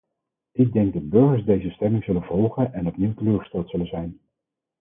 [0.51, 4.19] Ik denk dat burgers deze stemming zullen volgen en opnieuw teleurgesteld zullen zijn.